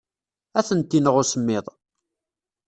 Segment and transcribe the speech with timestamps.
[0.59, 1.65] Ad tent-ineɣ usemmiḍ.